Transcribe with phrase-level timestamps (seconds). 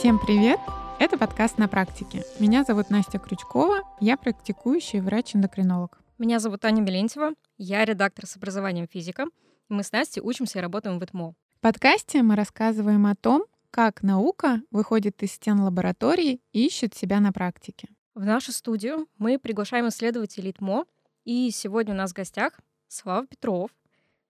[0.00, 0.58] Всем привет!
[0.98, 2.24] Это подкаст «На практике».
[2.38, 6.00] Меня зовут Настя Крючкова, я практикующий врач-эндокринолог.
[6.16, 9.26] Меня зовут Аня Мелентьева, я редактор с образованием физика.
[9.68, 11.32] Мы с Настей учимся и работаем в ИТМО.
[11.32, 17.20] В подкасте мы рассказываем о том, как наука выходит из стен лаборатории и ищет себя
[17.20, 17.90] на практике.
[18.14, 20.86] В нашу студию мы приглашаем исследователей ИТМО,
[21.26, 22.58] и сегодня у нас в гостях
[22.88, 23.70] Слава Петров,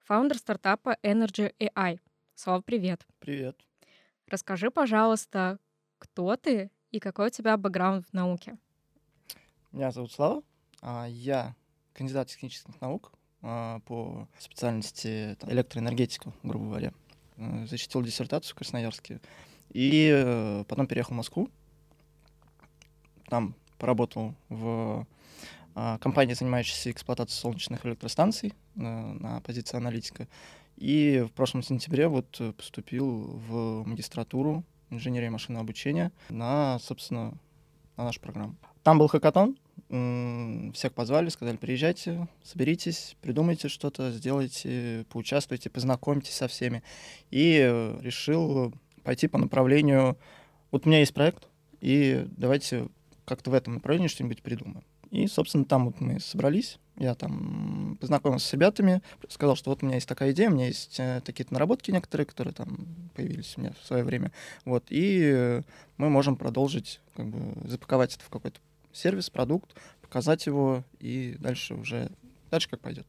[0.01, 2.01] фаундер стартапа Energy AI.
[2.35, 3.07] Слава, привет.
[3.21, 3.57] Привет.
[4.31, 5.59] Расскажи, пожалуйста,
[5.99, 8.57] кто ты и какой у тебя бэкграунд в науке?
[9.73, 10.43] Меня зовут Слава.
[10.81, 11.57] а Я
[11.95, 13.13] кандидат технических наук
[13.43, 16.93] а, по специальности электроэнергетика, грубо говоря.
[17.39, 19.21] Э, защитил диссертацию в Красноярске.
[19.71, 21.51] И э, потом переехал в Москву.
[23.27, 25.09] Там поработал в
[25.75, 30.29] а, компании, занимающейся эксплуатацией солнечных электростанций э, на позиции аналитика.
[30.81, 37.35] И в прошлом сентябре вот поступил в магистратуру инженерии машинного обучения на, собственно,
[37.97, 38.57] на нашу программу.
[38.83, 39.59] Там был хакатон,
[40.73, 46.83] всех позвали, сказали, приезжайте, соберитесь, придумайте что-то, сделайте, поучаствуйте, познакомьтесь со всеми.
[47.31, 47.59] И
[48.01, 48.73] решил
[49.03, 50.17] пойти по направлению,
[50.71, 51.49] вот у меня есть проект,
[51.83, 52.89] и давайте
[53.27, 54.85] как-то в этом направлении что-нибудь придумаем.
[55.11, 59.87] И, собственно, там вот мы собрались, я там познакомился с ребятами, сказал, что вот у
[59.87, 63.63] меня есть такая идея, у меня есть э, такие-то наработки некоторые, которые там появились у
[63.63, 64.33] меня в свое время.
[64.65, 65.63] Вот, и
[65.97, 68.61] мы можем продолжить, как бы, запаковать это в какой-то
[68.93, 72.11] сервис, продукт, показать его, и дальше уже,
[72.51, 73.07] дальше как пойдет.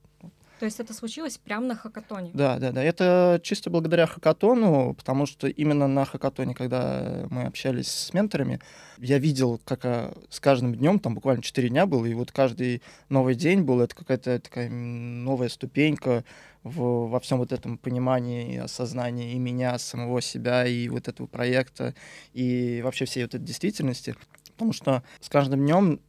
[0.62, 2.30] То есть это случилось прямо на хакатоне?
[2.36, 2.84] Да, да, да.
[2.84, 8.60] Это чисто благодаря хакатону, потому что именно на хакатоне, когда мы общались с менторами,
[9.00, 12.84] я видел, как а, с каждым днем, там буквально 4 дня было, и вот каждый
[13.10, 16.24] новый день был, это какая-то такая новая ступенька
[16.62, 21.26] в, во всем вот этом понимании и осознании и меня, самого себя, и вот этого
[21.26, 21.96] проекта,
[22.34, 24.16] и вообще всей вот этой действительности.
[24.52, 26.02] Потому что с каждым днем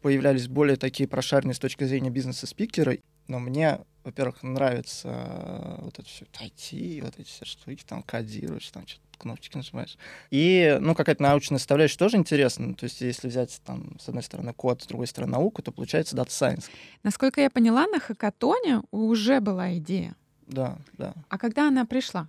[0.00, 5.98] появлялись более такие прошаренные с точки зрения бизнеса спикеры, но мне во-первых, нравится э, вот
[5.98, 9.98] это все IT, вот эти все штуки, там кодируешь, там что-то кнопочки нажимаешь.
[10.30, 12.72] И, ну, какая-то научная составляющая тоже интересна.
[12.74, 16.14] То есть, если взять, там, с одной стороны код, с другой стороны науку, то получается
[16.14, 16.66] Data Science.
[17.02, 20.14] Насколько я поняла, на хакатоне уже была идея.
[20.46, 21.12] Да, да.
[21.28, 22.28] А когда она пришла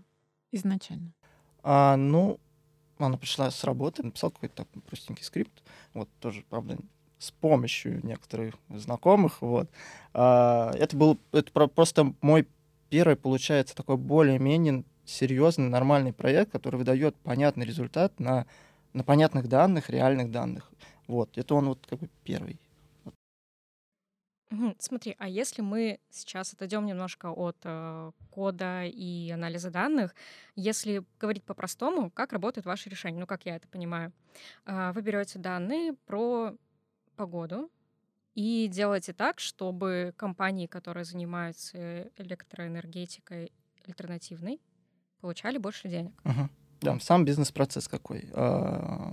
[0.52, 1.14] изначально?
[1.62, 2.40] А, ну,
[2.98, 5.62] она пришла с работы, написал какой-то простенький скрипт.
[5.94, 6.80] Вот тоже, правда,
[7.20, 9.42] с помощью некоторых знакомых.
[9.42, 9.70] Вот.
[10.14, 12.48] А, это был это просто мой
[12.90, 18.46] первый, получается, такой более-менее серьезный, нормальный проект, который выдает понятный результат на,
[18.94, 20.72] на понятных данных, реальных данных.
[21.08, 21.38] Вот.
[21.38, 22.60] Это он вот как бы первый.
[24.80, 30.16] Смотри, а если мы сейчас отойдем немножко от э, кода и анализа данных,
[30.56, 34.14] если говорить по-простому, как работает ваше решение, ну как я это понимаю,
[34.66, 36.56] э, вы берете данные про
[37.18, 37.70] погоду
[38.36, 43.52] и делайте так, чтобы компании, которые занимаются электроэнергетикой
[43.86, 44.62] альтернативной,
[45.20, 46.14] получали больше денег.
[46.24, 46.50] Угу.
[46.82, 48.30] Да, сам бизнес-процесс какой.
[48.34, 49.12] А,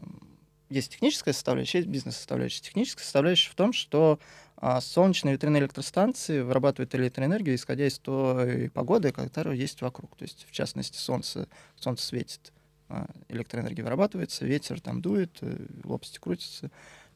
[0.69, 2.63] есть техническая составляющая, есть бизнес-составляющая.
[2.63, 4.19] Техническая составляющая в том, что
[4.57, 10.17] а, солнечные ветряные электростанции вырабатывают электроэнергию, исходя из той погоды, которая есть вокруг.
[10.17, 12.53] То есть, в частности, солнце, солнце светит,
[12.89, 16.71] а, электроэнергия вырабатывается, ветер там дует, э, лопасти крутятся,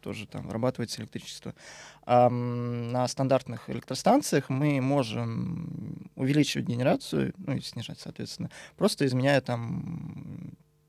[0.08, 1.54] тоже там вырабатывается электричество.
[2.06, 8.48] А на стандартных электростанциях мы можем увеличивать генерацию, ну и снижать, соответственно,
[8.78, 10.47] просто изменяя там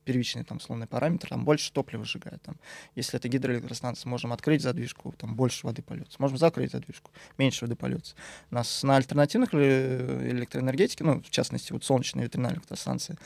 [0.09, 2.41] первичный там условный параметр, там больше топлива сжигает.
[2.41, 2.55] Там.
[2.95, 6.15] Если это гидроэлектростанция, можем открыть задвижку, там больше воды польется.
[6.17, 8.15] Можем закрыть задвижку, меньше воды польется.
[8.49, 13.17] У нас на альтернативных электроэнергетике, ну, в частности, вот солнечная ветряная электростанция,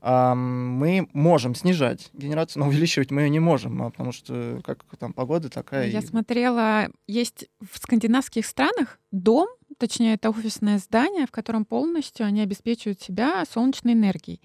[0.00, 5.12] мы можем снижать генерацию, но увеличивать мы ее не можем, а потому что как там
[5.12, 5.88] погода такая.
[5.88, 6.06] Я и...
[6.06, 9.48] смотрела, есть в скандинавских странах дом,
[9.78, 14.40] точнее, это офисное здание, в котором полностью они обеспечивают себя солнечной энергией.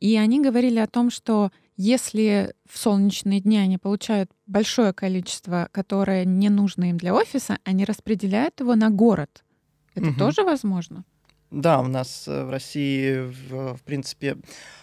[0.00, 6.24] И они говорили о том, что если в солнечные дни они получают большое количество, которое
[6.24, 9.44] не нужно им для офиса, они распределяют его на город.
[9.94, 10.18] Это угу.
[10.18, 11.04] тоже возможно?
[11.50, 14.36] Да, у нас э, в России, в, в принципе,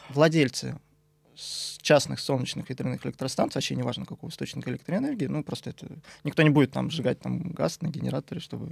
[0.09, 0.79] владельцы
[1.81, 5.87] частных солнечных ветряных электростанций, вообще неважно какого источника электроэнергии, ну просто это
[6.23, 8.69] никто не будет там сжигать там газ на генераторе, чтобы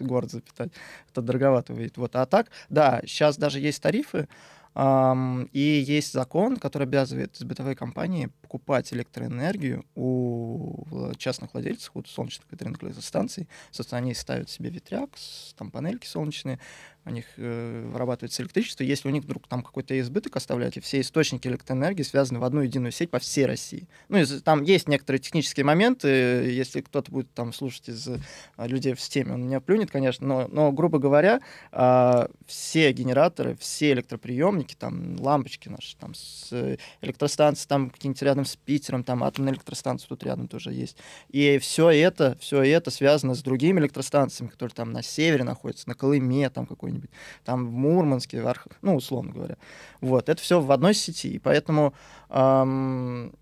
[0.00, 0.72] город запитать,
[1.10, 1.96] это дороговато выйдет.
[1.96, 2.16] Вот.
[2.16, 4.28] А так, да, сейчас даже есть тарифы,
[4.76, 12.82] и есть закон, который обязывает бытовые компании покупать электроэнергию у частных владельцев, вот солнечных ветряных
[12.82, 13.48] электростанций.
[13.70, 15.10] Собственно, они ставят себе ветряк,
[15.56, 16.58] там панельки солнечные,
[17.06, 18.82] у них э, вырабатывается электричество.
[18.82, 22.62] Если у них вдруг там какой-то избыток оставляют, и все источники электроэнергии связаны в одну
[22.62, 23.86] единую сеть по всей России.
[24.08, 28.18] Ну, и там есть некоторые технические моменты, если кто-то будет там слушать из э,
[28.58, 31.40] людей в системе, он меня плюнет, конечно, но, но грубо говоря,
[31.72, 38.44] э, все генераторы, все электроприемники, там, лампочки наши, там, с э, электростанции, там, какие-нибудь рядом
[38.44, 40.96] с Питером, там, атомная электростанция тут рядом тоже есть.
[41.28, 45.94] И все это, все это связано с другими электростанциями, которые там на севере находятся, на
[45.94, 47.10] Колыме, там, какой какой-нибудь,
[47.44, 48.66] там в Мурманске, в Арх...
[48.82, 49.56] ну, условно говоря.
[50.00, 51.94] Вот, это все в одной сети, и поэтому,
[52.30, 53.32] эм,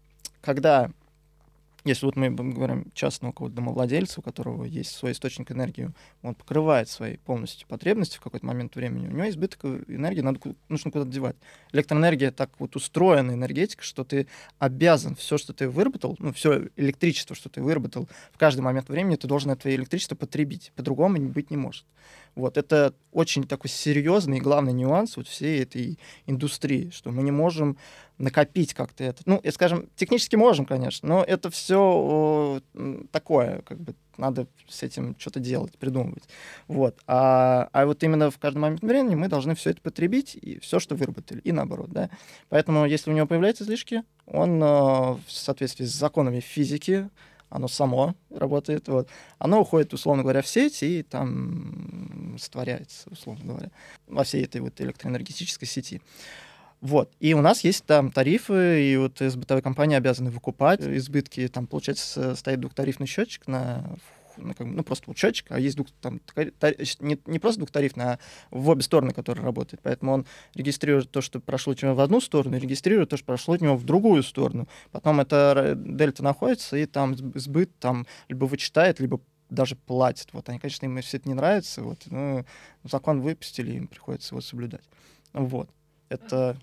[0.41, 0.91] когда
[1.85, 5.91] если вот мы говорим частного какого-то домовладельца, у которого есть свой источник энергии,
[6.23, 10.91] он покрывает свои полностью потребности в какой-то момент времени, у него избыток энергии надо, нужно
[10.91, 11.37] куда-то девать.
[11.73, 17.35] Электроэнергия так вот устроена, энергетика, что ты обязан все, что ты выработал, ну, все электричество,
[17.35, 20.73] что ты выработал в каждый момент времени, ты должен это электричество потребить.
[20.77, 21.85] По-другому быть не может.
[22.35, 27.31] Вот, это очень такой серьезный и главный нюанс вот всей этой индустрии, что мы не
[27.31, 27.77] можем
[28.19, 29.23] накопить как-то это.
[29.27, 32.61] Ну, и, скажем, технически можем, конечно, но это все
[33.11, 36.25] такое, как бы надо с этим что-то делать, придумывать.
[36.69, 36.99] Вот.
[37.07, 40.79] А, а вот именно в каждый момент времени мы должны все это потребить, и все,
[40.79, 41.91] что выработали, и наоборот.
[41.91, 42.11] Да?
[42.49, 47.09] Поэтому, если у него появляются излишки, он э, в соответствии с законами физики,
[47.49, 53.71] оно само работает, вот, оно уходит, условно говоря, в сеть и там створяется, условно говоря,
[54.07, 56.01] во всей этой вот электроэнергетической сети.
[56.83, 57.13] Вот.
[57.21, 61.47] И у нас есть там тарифы, и вот из бытовой компании обязаны выкупать избытки.
[61.47, 63.97] Там, получается, стоит двухтарифный счетчик на
[64.37, 68.19] ну, как, ну, просто вот счетчик, а есть двух, там, не, не просто двухтарифный, а
[68.51, 69.81] в обе стороны, который работает.
[69.83, 73.55] Поэтому он регистрирует то, что прошло у него в одну сторону, регистрирует то, что прошло
[73.55, 74.67] у него в другую сторону.
[74.91, 79.21] Потом эта дельта находится, и там сбыт там либо вычитает, либо
[79.51, 80.31] даже платит.
[80.33, 82.45] Вот они, конечно, им все это не нравится, вот, ну,
[82.83, 84.85] закон выпустили, им приходится его соблюдать.
[85.33, 85.69] Вот.
[86.13, 86.59] Это,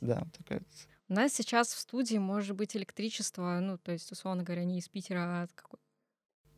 [0.00, 0.62] да, такая
[1.08, 4.88] у нас сейчас в студии может быть электричество, ну, то есть, условно говоря, не из
[4.88, 5.80] Питера, а от какой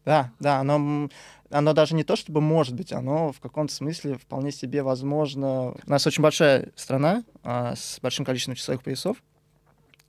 [0.05, 1.09] да, да, оно,
[1.49, 5.71] оно даже не то, чтобы может быть, оно в каком-то смысле вполне себе возможно.
[5.71, 9.23] У нас очень большая страна а, с большим количеством часовых поясов,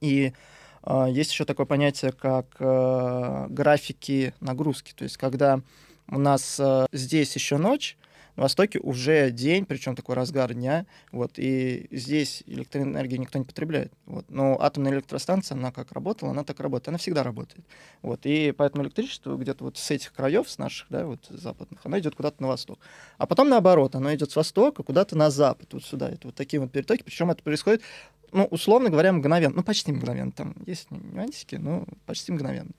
[0.01, 0.33] и
[0.81, 5.61] а, есть еще такое понятие, как а, графики нагрузки, то есть когда
[6.09, 7.95] у нас а, здесь еще ночь,
[8.35, 13.93] на Востоке уже день, причем такой разгар дня, вот, и здесь электроэнергию никто не потребляет.
[14.05, 14.25] Вот.
[14.29, 17.65] Но атомная электростанция, она как работала, она так работает, она всегда работает.
[18.01, 18.21] Вот.
[18.23, 22.15] И поэтому электричество где-то вот с этих краев, с наших, да, вот западных, оно идет
[22.15, 22.79] куда-то на восток.
[23.17, 26.09] А потом наоборот, оно идет с востока куда-то на запад, вот сюда.
[26.09, 27.81] Это вот такие вот перетоки, причем это происходит
[28.33, 29.57] ну, условно говоря, мгновенно.
[29.57, 30.31] Ну, почти мгновенно.
[30.31, 32.71] Там есть нюансики, но почти мгновенно.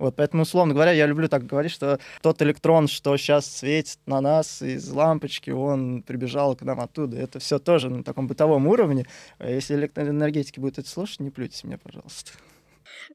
[0.00, 4.22] Вот, поэтому, условно говоря, я люблю так говорить, что тот электрон, что сейчас светит на
[4.22, 7.18] нас из лампочки, он прибежал к нам оттуда.
[7.18, 9.04] Это все тоже на таком бытовом уровне.
[9.36, 12.32] А если электроэнергетики будут это слушать, не плюйтесь мне, пожалуйста.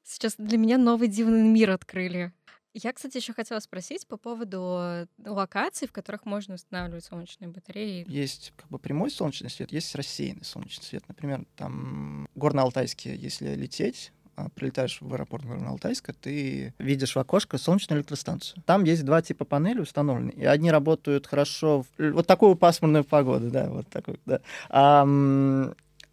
[0.03, 2.31] Сейчас для меня новый дивный мир открыли.
[2.75, 8.05] Я, кстати, еще хотела спросить по поводу локаций, в которых можно устанавливать солнечные батареи.
[8.07, 11.03] Есть как бы прямой солнечный свет, есть рассеянный солнечный свет.
[11.07, 14.11] Например, там Горно-Алтайске, если лететь,
[14.55, 18.61] прилетаешь в аэропорт Горно-Алтайска, ты видишь в окошко солнечную электростанцию.
[18.65, 23.49] Там есть два типа панелей установлены, и одни работают хорошо в вот такую пасмурную погоду,
[23.49, 24.41] да, вот такую, да.
[24.69, 25.05] А,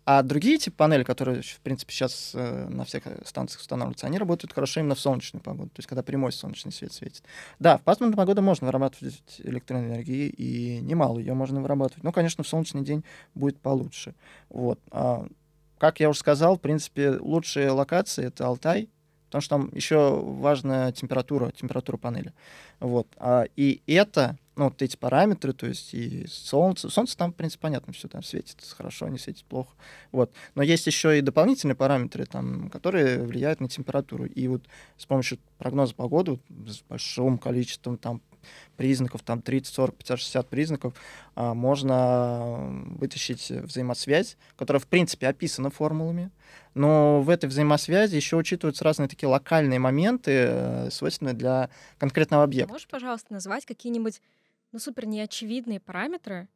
[0.04, 4.52] а другие типы панели, которые, в принципе, сейчас э, на всех станциях устанавливаются, они работают
[4.52, 7.22] хорошо именно в солнечную погоду, то есть когда прямой солнечный свет светит.
[7.60, 12.02] Да, в пасмурную погоду можно вырабатывать электроэнергии, и немало ее можно вырабатывать.
[12.02, 14.14] Но, конечно, в солнечный день будет получше.
[14.48, 14.80] Вот.
[14.90, 15.26] А
[15.82, 18.88] как я уже сказал, в принципе, лучшие локации— это Алтай,
[19.26, 22.32] потому что там еще важная температура, температура панели.
[22.78, 23.08] Вот.
[23.16, 27.62] А, и это, ну, вот эти параметры, то есть и солнце, солнце там, в принципе,
[27.62, 29.72] понятно, все там светит хорошо, не светит плохо.
[30.12, 30.32] Вот.
[30.54, 34.26] Но есть еще и дополнительные параметры, там, которые влияют на температуру.
[34.26, 34.62] И вот
[34.96, 38.22] с помощью прогноза погоды, с большим количеством там
[38.76, 40.94] признаков, там 30, 40, 50, 60 признаков,
[41.34, 46.30] а, можно вытащить взаимосвязь, которая, в принципе, описана формулами,
[46.74, 52.72] но в этой взаимосвязи еще учитываются разные такие локальные моменты, э, свойственные для конкретного объекта.
[52.72, 54.20] Можешь, пожалуйста, назвать какие-нибудь
[54.72, 56.48] ну, супер неочевидные параметры,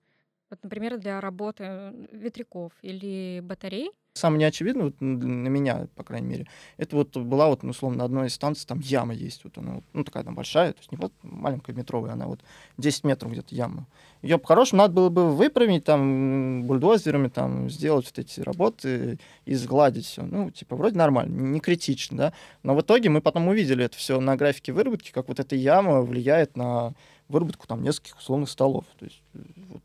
[0.51, 6.27] вот, например, для работы э, ветряков или батарей, Самое неочевидное вот, на меня, по крайней
[6.27, 6.47] мере,
[6.79, 9.83] это вот была вот, ну, условно, на одной из станций там яма есть, вот она,
[9.93, 12.41] ну, такая там большая, то есть не вот маленькая метровая, она вот
[12.79, 13.87] 10 метров где-то яма.
[14.23, 20.07] Ее по-хорошему надо было бы выпрямить там бульдозерами, там сделать вот эти работы и сгладить
[20.07, 20.23] все.
[20.23, 22.33] Ну, типа, вроде нормально, не критично, да.
[22.63, 26.01] Но в итоге мы потом увидели это все на графике выработки, как вот эта яма
[26.01, 26.95] влияет на
[27.29, 28.87] выработку там нескольких условных столов.
[28.99, 29.83] То есть вот,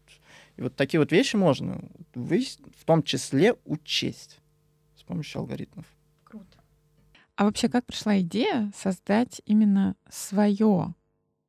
[0.62, 1.82] И вот такие вот вещи можно
[2.14, 2.46] вы,
[2.78, 4.38] в том числе учесть
[4.96, 5.88] с помощью алгоритмов.
[6.24, 6.60] Круто.
[7.36, 10.94] А вообще, как пришла идея создать именно свое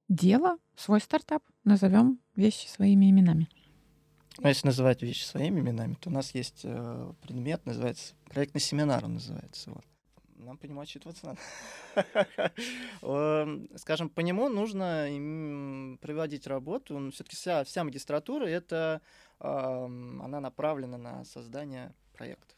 [0.09, 1.43] дело, свой стартап?
[1.63, 3.51] Назовем вещи своими именами.
[4.39, 9.05] Ну, если называть вещи своими именами, то у нас есть э, предмет, называется проектный семинар,
[9.05, 9.73] он называется.
[9.73, 9.85] Вот.
[10.43, 11.41] Нам по нему отчитываться надо.
[13.03, 17.11] Эм, скажем, по нему нужно проводить работу.
[17.11, 19.01] Все-таки вся, вся магистратура это
[19.39, 22.57] она направлена на создание проектов.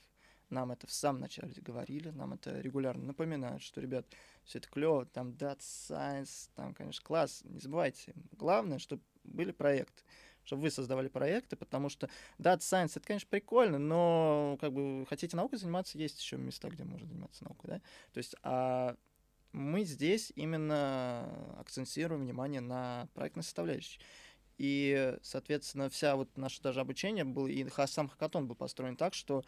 [0.51, 4.07] Нам это в самом начале говорили, нам это регулярно напоминают, что, ребят,
[4.45, 8.15] все это клево, там Data Science, там, конечно, класс, не забывайте.
[8.33, 10.05] Главное, чтобы были проекты
[10.45, 12.09] чтобы вы создавали проекты, потому что
[12.39, 16.85] Data Science это, конечно, прикольно, но как бы хотите наукой заниматься, есть еще места, где
[16.85, 17.81] можно заниматься наукой, да?
[18.13, 18.97] То есть, а
[19.53, 24.01] мы здесь именно акцентируем внимание на проектной составляющей.
[24.59, 29.45] И, соответственно, вся вот наше даже обучение было, и сам хакатон был построен так, что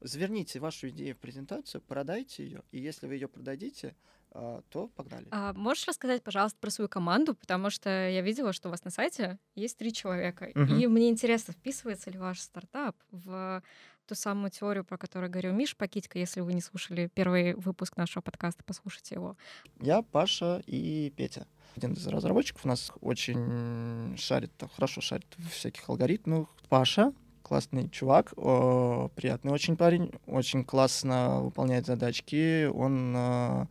[0.00, 3.96] заверните вашу идею в презентацию, продайте ее, и если вы ее продадите,
[4.32, 5.26] то погнали.
[5.30, 8.90] А можешь рассказать, пожалуйста, про свою команду, потому что я видела, что у вас на
[8.90, 10.74] сайте есть три человека, угу.
[10.74, 13.62] и мне интересно, вписывается ли ваш стартап в
[14.08, 16.18] ту самую теорию, про которую говорил Миш Пакитько.
[16.18, 19.36] Если вы не слушали первый выпуск нашего подкаста, послушайте его.
[19.80, 21.46] Я, Паша и Петя.
[21.76, 26.48] Один из разработчиков у нас очень шарит, хорошо шарит в всяких алгоритмах.
[26.70, 32.66] Паша, классный чувак, о, приятный очень парень, очень классно выполняет задачки.
[32.66, 33.66] Он э,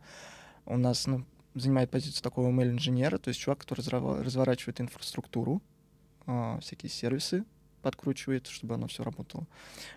[0.68, 3.80] у нас ну, занимает позицию такого ML-инженера, то есть чувак, который
[4.22, 5.62] разворачивает инфраструктуру,
[6.26, 7.44] э, всякие сервисы
[7.82, 9.46] подкручивает, чтобы оно все работало.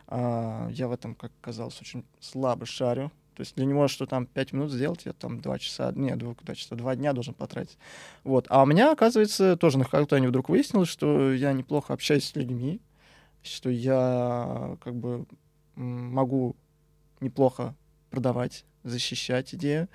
[0.07, 3.11] А, я в этом, как оказалось, очень слабо шарю.
[3.35, 6.35] То есть для него, что там 5 минут сделать, я там 2 часа, нет, 2,
[6.41, 7.77] 2 часа, 2 дня должен потратить.
[8.23, 8.45] Вот.
[8.49, 12.81] А у меня, оказывается, тоже на хакатоне вдруг выяснилось, что я неплохо общаюсь с людьми,
[13.41, 15.25] что я как бы
[15.75, 16.55] могу
[17.19, 17.73] неплохо
[18.09, 19.87] продавать, защищать идею,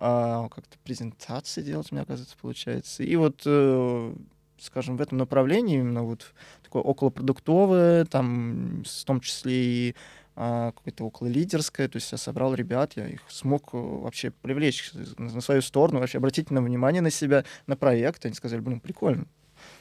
[0.00, 3.02] а, как-то презентации делать, мне оказывается, получается.
[3.02, 4.14] И вот, э,
[4.60, 9.94] скажем, в этом направлении, именно вот такое околопродуктовое, там, в том числе и
[10.36, 14.92] а, какое-то около лидерское, то есть я собрал ребят, я их смог э, вообще привлечь
[15.16, 19.26] на свою сторону, вообще обратить на внимание на себя, на проект, они сказали, блин, прикольно.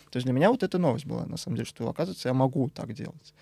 [0.09, 2.69] То есть для меня вот эта новость была, на самом деле, что, оказывается, я могу
[2.69, 3.35] так делать.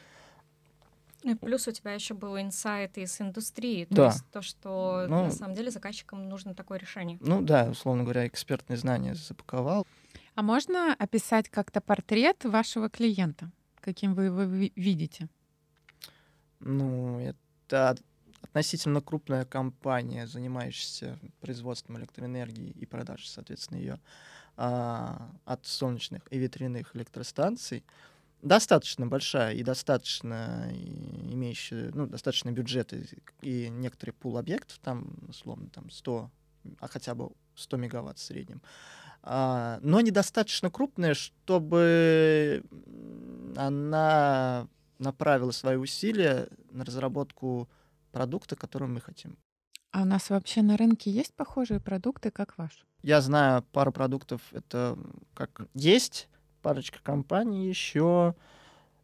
[1.25, 4.05] Ну и плюс у тебя еще был инсайт из индустрии, то да.
[4.05, 7.17] есть то, что ну, на самом деле заказчикам нужно такое решение.
[7.19, 9.87] Ну да, условно говоря, экспертные знания запаковал.
[10.35, 13.49] А можно описать как-то портрет вашего клиента,
[13.81, 15.27] каким вы его видите?
[16.59, 17.95] Ну, это
[18.43, 23.99] относительно крупная компания, занимающаяся производством электроэнергии и продажей, соответственно, ее
[24.57, 27.83] а, от солнечных и ветряных электростанций
[28.45, 33.05] достаточно большая и достаточно имеющая, ну, достаточно бюджет и,
[33.41, 36.29] и некоторый пул объектов, там, условно, там 100,
[36.79, 38.61] а хотя бы 100 мегаватт в среднем,
[39.23, 42.63] а, но недостаточно крупная, чтобы
[43.57, 44.67] она
[44.99, 47.67] направила свои усилия на разработку
[48.11, 49.37] продукта, который мы хотим.
[49.91, 52.85] А у нас вообще на рынке есть похожие продукты, как ваш?
[53.01, 54.97] Я знаю пару продуктов, это
[55.33, 56.27] как есть,
[56.65, 58.33] парочка компаний еще,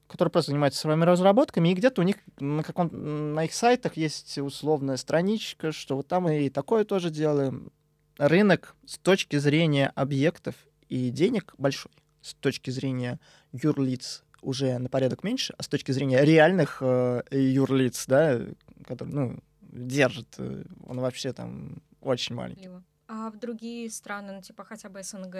[0.07, 2.89] которые просто занимаются своими разработками, и где-то у них на, каком,
[3.35, 7.71] на их сайтах есть условная страничка, что вот там и такое тоже делаем.
[8.17, 10.55] Рынок с точки зрения объектов
[10.89, 11.91] и денег большой,
[12.23, 13.19] с точки зрения
[13.51, 18.41] юрлиц уже на порядок меньше, а с точки зрения реальных э, юрлиц, да,
[18.87, 22.69] которые, ну, держит, э, он вообще там очень маленький.
[23.07, 25.35] А в другие страны, ну, типа хотя бы СНГ,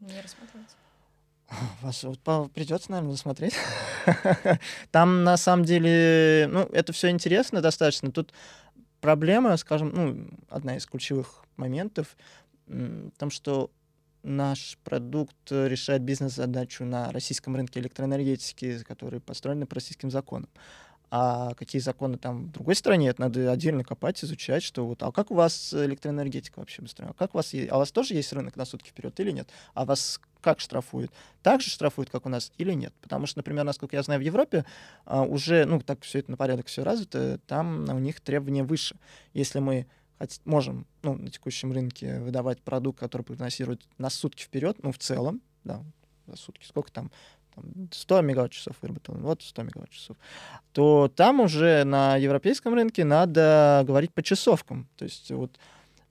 [0.00, 0.76] не рассматривается?
[1.82, 2.20] Вас вот
[2.52, 3.54] придется, наверное, смотреть.
[4.90, 8.10] Там на самом деле, ну, это все интересно достаточно.
[8.10, 8.32] Тут
[9.00, 12.16] проблема, скажем, ну, одна из ключевых моментов,
[12.66, 13.70] в том, что
[14.22, 20.48] наш продукт решает бизнес-задачу на российском рынке электроэнергетики, который построен по российским законам.
[21.14, 25.12] А какие законы там в другой стране, это надо отдельно копать, изучать, что вот, а
[25.12, 27.10] как у вас электроэнергетика вообще устроена?
[27.10, 29.50] А как у вас, а у вас тоже есть рынок на сутки вперед или нет?
[29.74, 31.12] А вас как штрафуют?
[31.42, 32.94] Так же штрафуют, как у нас, или нет?
[33.02, 34.64] Потому что, например, насколько я знаю, в Европе
[35.04, 38.96] а, уже, ну, так все это на порядок все развито, там у них требования выше.
[39.34, 39.86] Если мы
[40.46, 45.42] можем ну, на текущем рынке выдавать продукт, который прогнозирует на сутки вперед, ну, в целом,
[45.62, 45.84] да,
[46.26, 47.10] за сутки, сколько там,
[47.54, 50.16] там 100 мегаватт-часов выработал, вот 100 мегаватт-часов,
[50.72, 54.88] то там уже на европейском рынке надо говорить по часовкам.
[54.96, 55.58] То есть вот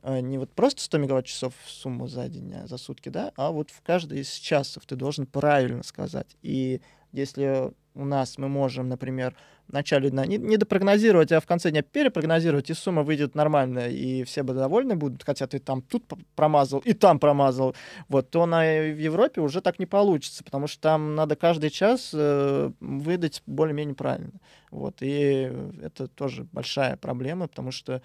[0.03, 3.71] э, не вот просто 100 мегаватт-часов сумму за день, а за сутки, да, а вот
[3.71, 6.35] в каждый из часов ты должен правильно сказать.
[6.41, 6.81] И
[7.11, 9.35] если у нас мы можем, например,
[9.67, 13.89] в начале дня не, не допрогнозировать, а в конце дня перепрогнозировать, и сумма выйдет нормальная,
[13.89, 17.75] и все бы довольны будут, хотя ты там тут промазал и там промазал,
[18.07, 22.11] вот, то на, в Европе уже так не получится, потому что там надо каждый час
[22.13, 24.39] э, выдать более-менее правильно.
[24.71, 25.51] Вот, и
[25.81, 28.01] это тоже большая проблема, потому что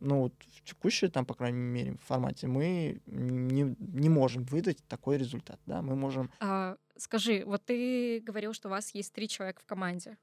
[0.00, 5.60] ну, в текущей, там, по крайней мере, формате мы не, не можем выдать такой результат,
[5.66, 6.30] да, мы можем...
[6.40, 10.16] А, скажи, вот ты говорил, что у вас есть три человека в команде.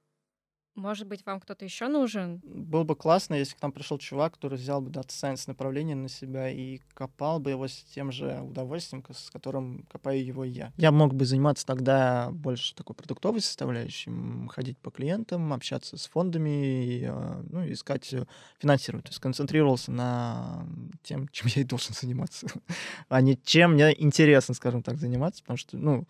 [0.75, 2.41] Может быть, вам кто-то еще нужен?
[2.43, 6.09] Было бы классно, если к нам пришел чувак, который взял бы Data Science направление на
[6.09, 10.73] себя и копал бы его с тем же удовольствием, с которым копаю его я.
[10.75, 14.11] Я мог бы заниматься тогда больше такой продуктовой составляющей,
[14.49, 18.25] ходить по клиентам, общаться с фондами, и, а, ну, искать э,
[18.59, 19.05] финансировать.
[19.05, 20.67] То есть концентрировался на
[21.03, 22.47] тем, чем я и должен заниматься,
[23.07, 26.05] а не чем мне интересно, скажем так, заниматься, потому что, ну,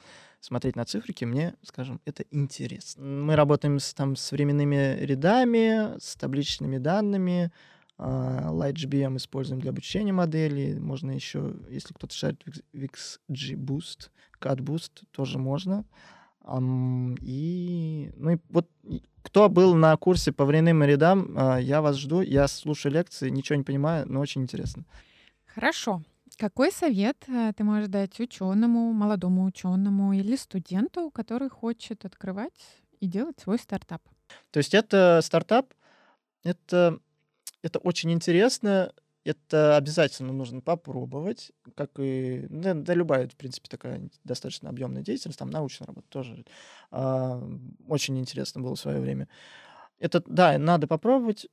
[0.45, 3.03] смотреть на цифрики, мне, скажем, это интересно.
[3.03, 7.51] Мы работаем с, там, с временными рядами, с табличными данными,
[7.97, 10.77] Uh, LightGBM используем для обучения моделей.
[10.77, 14.09] Можно еще, если кто-то шарит в XGBoost,
[14.41, 15.85] CADBoost, тоже можно.
[16.43, 18.69] Um, и, ну и вот
[19.21, 22.19] кто был на курсе по временным рядам, uh, я вас жду.
[22.19, 24.83] Я слушаю лекции, ничего не понимаю, но очень интересно.
[25.45, 26.03] Хорошо.
[26.37, 33.07] Какой совет э, ты можешь дать ученому, молодому ученому или студенту, который хочет открывать и
[33.07, 34.01] делать свой стартап?
[34.51, 35.73] То есть это стартап,
[36.43, 36.99] это,
[37.61, 38.91] это очень интересно,
[39.23, 45.39] это обязательно нужно попробовать, как и да, да любая, в принципе, такая достаточно объемная деятельность,
[45.39, 46.45] там научная работа тоже
[46.91, 49.29] э, очень интересно было в свое время.
[49.99, 51.47] Это, да, надо попробовать,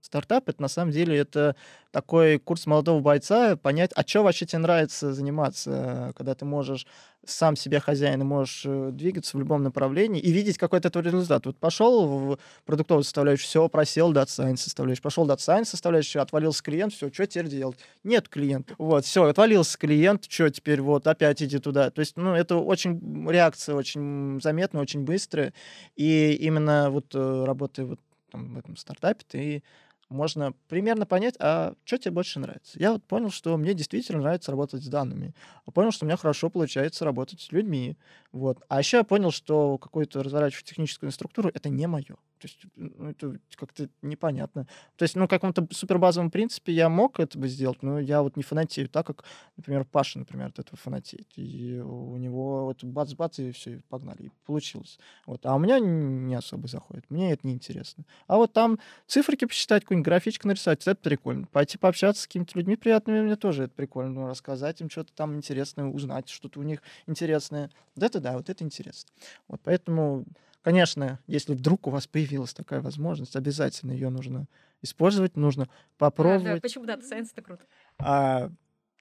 [0.00, 1.54] стартап это на самом деле это
[1.90, 6.86] такой курс молодого бойца, понять, а что вообще тебе нравится заниматься, когда ты можешь
[7.26, 11.44] сам себе хозяин и можешь э, двигаться в любом направлении и видеть какой-то твой результат.
[11.44, 16.62] Вот пошел в продуктовую составляющую, все, просел Data Science составляющую, пошел Data Science составляющую, отвалился
[16.62, 17.78] клиент, все, что теперь делать?
[18.02, 18.74] Нет клиента.
[18.78, 21.90] Вот, все, отвалился клиент, что теперь, вот, опять иди туда.
[21.90, 25.52] То есть, ну, это очень, реакция очень заметная, очень быстрая,
[25.96, 29.62] и именно вот э, работая вот там, в этом стартапе, ты
[30.08, 32.78] можно примерно понять, а что тебе больше нравится.
[32.80, 35.34] Я вот понял, что мне действительно нравится работать с данными.
[35.66, 37.96] А понял, что у меня хорошо получается работать с людьми.
[38.32, 38.62] Вот.
[38.68, 42.16] А еще я понял, что какую-то разворачивать техническую структуру— это не мое.
[42.38, 44.66] То есть ну, это как-то непонятно.
[44.96, 48.42] То есть, ну, каком-то супербазовом принципе я мог это бы сделать, но я вот не
[48.42, 49.24] фанатею так, как,
[49.56, 51.28] например, Паша, например, от этого фанатеет.
[51.36, 54.24] И у него вот бац-бац, и все, и погнали.
[54.24, 54.98] И получилось.
[55.26, 55.44] Вот.
[55.46, 57.04] А у меня не особо заходит.
[57.10, 58.04] Мне это неинтересно.
[58.26, 61.46] А вот там циферки посчитать, какую-нибудь графичку нарисовать, это прикольно.
[61.46, 64.12] Пойти пообщаться с какими-то людьми приятными, мне тоже это прикольно.
[64.12, 67.70] Ну, рассказать им что-то там интересное, узнать что-то у них интересное.
[67.94, 69.10] Вот это да, вот это интересно.
[69.48, 70.24] Вот поэтому
[70.68, 74.46] Конечно, если вдруг у вас появилась такая возможность, обязательно ее нужно
[74.82, 76.46] использовать, нужно попробовать.
[76.46, 77.64] А, да, почему Data Science это круто?
[77.96, 78.50] А,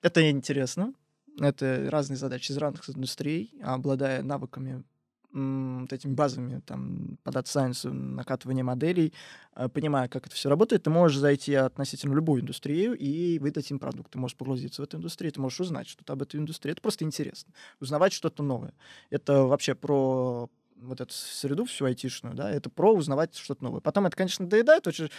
[0.01, 0.93] это интересно.
[1.41, 4.86] Это разные задачи из разных индустрий, обладая навыками
[5.34, 9.13] вот этими базовыми там, по Data Science, накатывания моделей,
[9.51, 13.80] а, понимая, как это все работает, ты можешь зайти относительно любую индустрию и выдать им
[13.80, 14.13] продукт.
[14.13, 16.71] Ты можешь погрузиться в эту индустрию, ты можешь узнать что-то об этой индустрии.
[16.71, 17.53] Это просто интересно.
[17.82, 18.73] Узнавать что-то новое.
[19.10, 20.49] Это вообще про
[20.82, 23.82] вот эту среду всю айтишную, да, это про узнавать что-то новое.
[23.82, 25.10] Потом это, конечно, доедает, очень,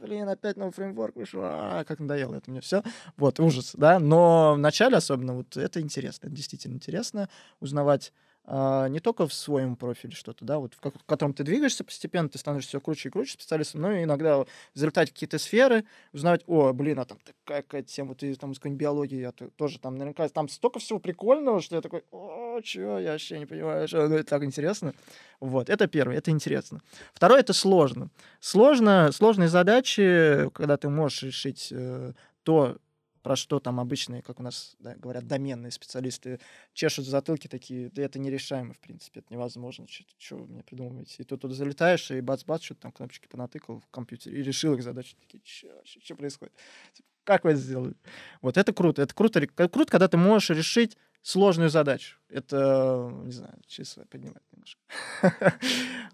[0.00, 2.82] блин, опять новый фреймворк вышел, а, как надоело это мне все.
[3.16, 7.28] Вот, ужас, да, но в начале особенно вот это интересно, это действительно интересно
[7.60, 8.12] узнавать
[8.46, 12.28] не только в своем профиле что-то, да, вот в, как, в котором ты двигаешься постепенно,
[12.28, 16.98] ты становишься все круче и круче специалистом, но иногда результате какие-то сферы узнавать, о, блин,
[16.98, 20.48] а там такая какая тема, ты там из какой-нибудь биологии, я тоже там наверняка, там
[20.48, 24.28] столько всего прикольного, что я такой, о, чё, я вообще не понимаю, что ну, это
[24.28, 24.92] так интересно.
[25.40, 26.80] Вот, это первое, это интересно.
[27.14, 28.10] Второе, это сложно.
[28.40, 32.76] Сложно, сложные задачи, когда ты можешь решить э, то,
[33.22, 36.40] про что там обычные, как у нас да, говорят, доменные специалисты
[36.72, 39.86] чешут затылки такие, да это нерешаемо, в принципе, это невозможно,
[40.18, 41.22] что вы мне придумываете.
[41.22, 44.82] И тут туда залетаешь, и бац-бац, что-то там кнопочки понатыкал в компьютере и решил их
[44.82, 45.16] задачи.
[45.20, 45.42] Такие,
[45.84, 46.52] что происходит?
[46.92, 47.94] Типа, как вы это сделали?
[48.40, 49.02] Вот это круто.
[49.02, 52.18] Это круто, круто, когда ты можешь решить сложную задачу.
[52.28, 54.80] Это, не знаю, числа поднимать немножко.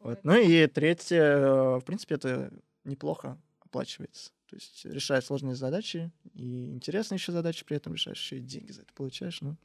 [0.03, 0.21] вот.
[0.23, 2.53] Ну и третье, в принципе, это
[2.85, 4.33] неплохо оплачивается.
[4.49, 8.73] То есть решаешь сложные задачи и интересные еще задачи, при этом решаешь еще и деньги
[8.73, 9.41] за это получаешь.
[9.43, 9.57] Ну,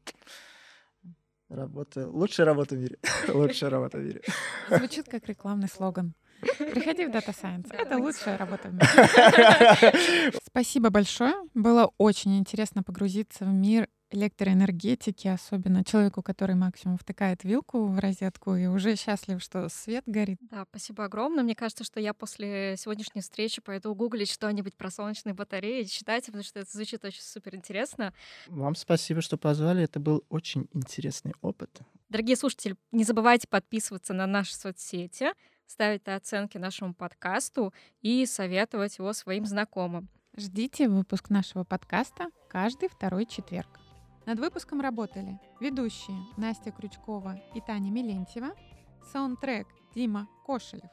[1.47, 2.97] работа, лучшая работа в мире.
[3.29, 4.21] лучшая работа в мире.
[4.69, 6.13] Звучит как рекламный слоган.
[6.41, 7.73] Приходи в Data Science.
[7.73, 10.33] Это лучшая работа в мире.
[10.45, 11.33] Спасибо большое.
[11.53, 18.55] Было очень интересно погрузиться в мир электроэнергетики, особенно человеку, который максимум втыкает вилку в розетку
[18.55, 20.37] и уже счастлив, что свет горит.
[20.49, 21.43] Да, спасибо огромное.
[21.43, 26.43] Мне кажется, что я после сегодняшней встречи пойду гуглить что-нибудь про солнечные батареи, читать, потому
[26.43, 28.13] что это звучит очень супер интересно.
[28.47, 29.83] Вам спасибо, что позвали.
[29.83, 31.81] Это был очень интересный опыт.
[32.09, 35.31] Дорогие слушатели, не забывайте подписываться на наши соцсети,
[35.65, 40.09] ставить оценки нашему подкасту и советовать его своим знакомым.
[40.37, 43.82] Ждите выпуск нашего подкаста каждый второй четверг.
[44.25, 48.51] Над выпуском работали ведущие Настя Крючкова и Таня Милентьева,
[49.11, 50.89] саундтрек Дима Кошелев,